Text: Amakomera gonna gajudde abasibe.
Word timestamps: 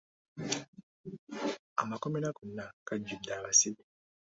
Amakomera 1.81 2.35
gonna 2.37 2.65
gajudde 2.87 3.29
abasibe. 3.37 3.81